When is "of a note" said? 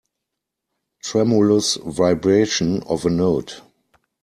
2.87-3.61